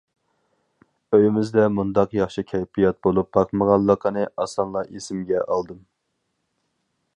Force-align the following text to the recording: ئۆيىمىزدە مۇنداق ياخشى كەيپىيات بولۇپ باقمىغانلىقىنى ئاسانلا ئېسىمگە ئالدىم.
ئۆيىمىزدە 1.17 1.65
مۇنداق 1.73 2.15
ياخشى 2.19 2.45
كەيپىيات 2.53 2.99
بولۇپ 3.09 3.29
باقمىغانلىقىنى 3.39 4.25
ئاسانلا 4.45 4.83
ئېسىمگە 4.89 5.45
ئالدىم. 5.47 5.87